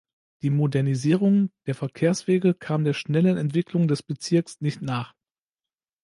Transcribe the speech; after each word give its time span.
Die 0.41 0.49
Modernisierung 0.49 1.51
der 1.67 1.75
Verkehrswege 1.75 2.55
kam 2.55 2.83
der 2.83 2.93
schnellen 2.93 3.37
Entwicklung 3.37 3.87
des 3.87 4.01
Bezirks 4.01 4.59
nicht 4.59 4.81
nach. 4.81 5.13